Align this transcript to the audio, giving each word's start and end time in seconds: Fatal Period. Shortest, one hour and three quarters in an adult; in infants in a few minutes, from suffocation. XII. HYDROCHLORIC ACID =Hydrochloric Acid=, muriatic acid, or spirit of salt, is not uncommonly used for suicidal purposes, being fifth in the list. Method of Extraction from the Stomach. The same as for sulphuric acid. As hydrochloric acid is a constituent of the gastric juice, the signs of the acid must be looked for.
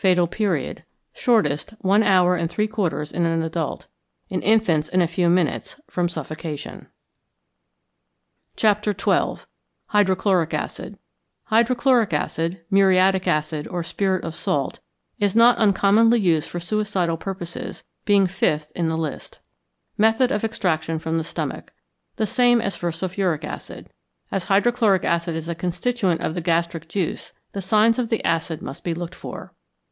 Fatal 0.00 0.28
Period. 0.28 0.84
Shortest, 1.12 1.74
one 1.80 2.04
hour 2.04 2.36
and 2.36 2.48
three 2.48 2.68
quarters 2.68 3.10
in 3.10 3.26
an 3.26 3.42
adult; 3.42 3.88
in 4.30 4.40
infants 4.42 4.88
in 4.88 5.02
a 5.02 5.08
few 5.08 5.28
minutes, 5.28 5.80
from 5.90 6.08
suffocation. 6.08 6.86
XII. 8.56 8.76
HYDROCHLORIC 9.88 10.54
ACID 10.54 10.98
=Hydrochloric 11.46 12.12
Acid=, 12.12 12.60
muriatic 12.70 13.26
acid, 13.26 13.66
or 13.66 13.82
spirit 13.82 14.22
of 14.22 14.36
salt, 14.36 14.78
is 15.18 15.34
not 15.34 15.58
uncommonly 15.58 16.20
used 16.20 16.48
for 16.48 16.60
suicidal 16.60 17.16
purposes, 17.16 17.82
being 18.04 18.28
fifth 18.28 18.70
in 18.76 18.88
the 18.88 18.96
list. 18.96 19.40
Method 19.96 20.30
of 20.30 20.44
Extraction 20.44 21.00
from 21.00 21.18
the 21.18 21.24
Stomach. 21.24 21.72
The 22.14 22.24
same 22.26 22.60
as 22.60 22.76
for 22.76 22.92
sulphuric 22.92 23.42
acid. 23.42 23.88
As 24.30 24.44
hydrochloric 24.44 25.04
acid 25.04 25.34
is 25.34 25.48
a 25.48 25.56
constituent 25.56 26.20
of 26.20 26.34
the 26.34 26.40
gastric 26.40 26.86
juice, 26.86 27.32
the 27.50 27.60
signs 27.60 27.98
of 27.98 28.10
the 28.10 28.24
acid 28.24 28.62
must 28.62 28.84
be 28.84 28.94
looked 28.94 29.16
for. 29.16 29.54